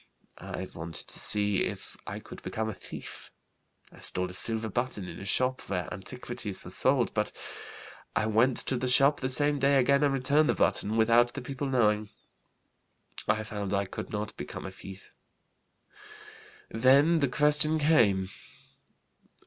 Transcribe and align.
I 0.39 0.67
wanted 0.73 1.07
to 1.09 1.19
see 1.19 1.57
if 1.63 1.95
I 2.07 2.17
could 2.19 2.41
become 2.41 2.67
a 2.67 2.73
thief. 2.73 3.29
I 3.91 3.99
stole 3.99 4.31
a 4.31 4.33
silver 4.33 4.67
button 4.67 5.07
in 5.07 5.19
a 5.19 5.25
shop 5.25 5.61
where 5.69 5.87
antiquities 5.93 6.63
were 6.63 6.71
sold, 6.71 7.13
but 7.13 7.31
I 8.15 8.25
went 8.25 8.57
to 8.65 8.77
the 8.77 8.87
shop 8.87 9.19
the 9.19 9.29
same 9.29 9.59
day 9.59 9.77
again 9.77 10.01
and 10.03 10.11
returned 10.11 10.49
the 10.49 10.55
button, 10.55 10.97
without 10.97 11.35
the 11.35 11.41
people 11.43 11.67
knowing. 11.69 12.09
I 13.27 13.43
found 13.43 13.75
I 13.75 13.85
could 13.85 14.09
not 14.09 14.35
become 14.37 14.65
a 14.65 14.71
thief. 14.71 15.13
Then 16.71 17.19
the 17.19 17.27
question 17.27 17.77
came. 17.77 18.29